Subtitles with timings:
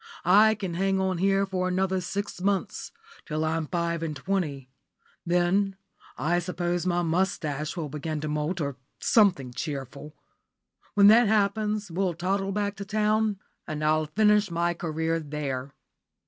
[0.25, 2.91] I can hang on here for another six months
[3.23, 4.67] till I'm five and twenty.
[5.27, 5.75] Then
[6.17, 10.15] I suppose my moustache will begin to moult, or something cheerful.
[10.95, 13.37] When that happens, we'll toddle back to town,
[13.67, 15.75] and I'll finish my career there."